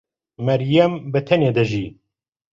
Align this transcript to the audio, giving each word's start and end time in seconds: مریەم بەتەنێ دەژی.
مریەم 0.45 0.93
بەتەنێ 1.13 1.51
دەژی. 1.57 1.87